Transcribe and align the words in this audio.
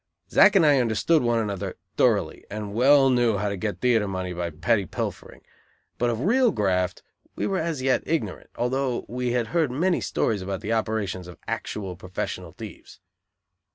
Zack 0.31 0.55
and 0.55 0.65
I 0.65 0.79
understood 0.79 1.21
one 1.21 1.37
another 1.37 1.75
thoroughly 1.95 2.43
and 2.49 2.73
well 2.73 3.11
knew 3.11 3.37
how 3.37 3.49
to 3.49 3.55
get 3.55 3.81
theatre 3.81 4.07
money 4.07 4.33
by 4.33 4.49
petty 4.49 4.87
pilfering, 4.87 5.41
but 5.99 6.09
of 6.09 6.21
real 6.21 6.49
graft 6.51 7.03
we 7.35 7.45
were 7.45 7.59
as 7.59 7.83
yet 7.83 8.01
ignorant, 8.07 8.49
although 8.55 9.05
we 9.07 9.33
had 9.33 9.49
heard 9.49 9.69
many 9.69 10.01
stories 10.01 10.41
about 10.41 10.61
the 10.61 10.73
operations 10.73 11.27
of 11.27 11.37
actual, 11.47 11.95
professional 11.95 12.51
thieves. 12.53 12.99